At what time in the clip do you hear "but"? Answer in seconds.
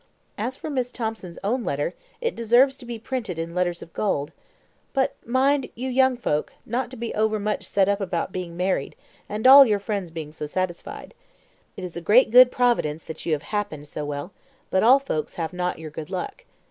4.93-5.15, 14.71-14.81